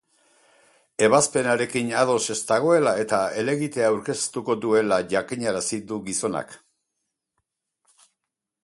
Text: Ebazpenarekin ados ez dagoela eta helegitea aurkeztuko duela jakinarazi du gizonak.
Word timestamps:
Ebazpenarekin 1.07 1.91
ados 2.03 2.23
ez 2.35 2.39
dagoela 2.53 2.93
eta 3.03 3.19
helegitea 3.43 3.91
aurkeztuko 3.93 4.57
duela 4.65 5.01
jakinarazi 5.15 5.81
du 5.93 6.03
gizonak. 6.11 6.61